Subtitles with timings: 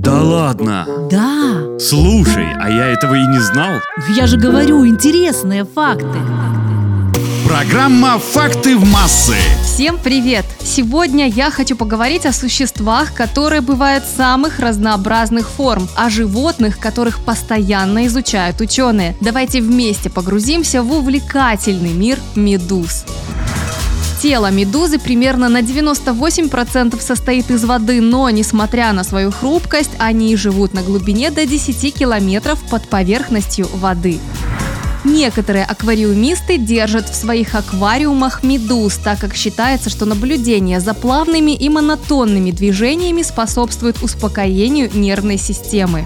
[0.00, 0.86] Да ладно.
[1.10, 3.80] Да, Слушай, а я этого и не знал.
[4.16, 6.18] я же говорю, интересные факты.
[7.46, 9.34] Программа «Факты в массы».
[9.62, 10.46] Всем привет!
[10.62, 18.06] Сегодня я хочу поговорить о существах, которые бывают самых разнообразных форм, о животных, которых постоянно
[18.06, 19.14] изучают ученые.
[19.20, 23.04] Давайте вместе погрузимся в увлекательный мир медуз.
[24.20, 30.74] Тело медузы примерно на 98% состоит из воды, но, несмотря на свою хрупкость, они живут
[30.74, 34.20] на глубине до 10 километров под поверхностью воды.
[35.04, 41.70] Некоторые аквариумисты держат в своих аквариумах медуз, так как считается, что наблюдение за плавными и
[41.70, 46.04] монотонными движениями способствует успокоению нервной системы.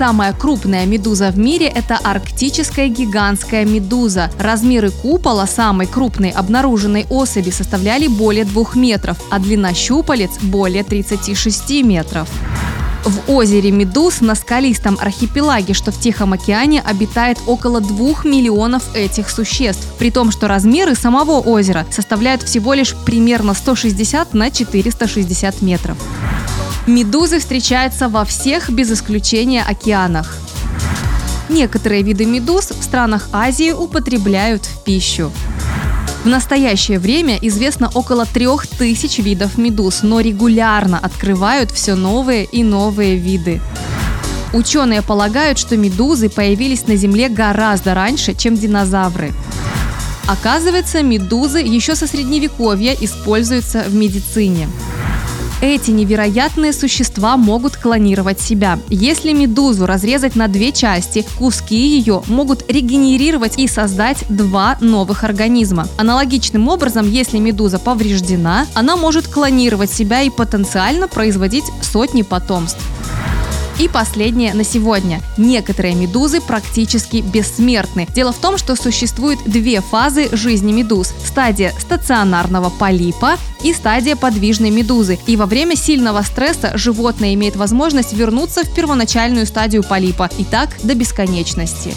[0.00, 4.30] Самая крупная медуза в мире– это арктическая гигантская медуза.
[4.38, 11.82] Размеры купола самой крупной обнаруженной особи составляли более 2 метров, а длина щупалец– более 36
[11.84, 12.30] метров.
[13.04, 19.28] В озере Медуз на скалистом архипелаге, что в Тихом океане, обитает около 2 миллионов этих
[19.28, 25.98] существ, при том, что размеры самого озера составляют всего лишь примерно 160 на 460 метров.
[26.86, 30.36] Медузы встречаются во всех без исключения океанах.
[31.48, 35.30] Некоторые виды медуз в странах Азии употребляют в пищу.
[36.24, 42.62] В настоящее время известно около трех тысяч видов медуз, но регулярно открывают все новые и
[42.62, 43.60] новые виды.
[44.52, 49.32] Ученые полагают, что медузы появились на Земле гораздо раньше, чем динозавры.
[50.26, 54.68] Оказывается, медузы еще со средневековья используются в медицине.
[55.62, 58.78] Эти невероятные существа могут клонировать себя.
[58.88, 65.86] Если медузу разрезать на две части, куски ее могут регенерировать и создать два новых организма.
[65.98, 72.80] Аналогичным образом, если медуза повреждена, она может клонировать себя и потенциально производить сотни потомств.
[73.80, 75.22] И последнее на сегодня.
[75.38, 78.06] Некоторые медузы практически бессмертны.
[78.14, 81.14] Дело в том, что существует две фазы жизни медуз.
[81.24, 85.18] Стадия стационарного полипа и стадия подвижной медузы.
[85.26, 90.28] И во время сильного стресса животное имеет возможность вернуться в первоначальную стадию полипа.
[90.36, 91.94] И так до бесконечности.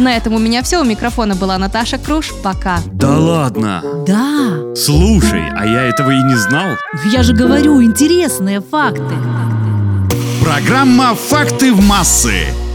[0.00, 0.80] На этом у меня все.
[0.80, 2.32] У микрофона была Наташа Круш.
[2.42, 2.80] Пока.
[2.86, 3.84] Да ладно.
[4.04, 6.76] Да, Слушай, а я этого и не знал.
[7.12, 9.14] я же говорю, интересные факты.
[10.58, 12.67] Программа «Факты в массы».